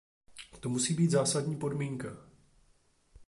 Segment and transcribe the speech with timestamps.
[0.59, 2.27] To musí být zásadní podmínka.